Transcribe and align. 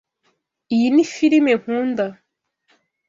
Iyi 0.75 0.87
ni 0.93 1.05
firime 1.13 1.51
nkunda. 1.61 2.05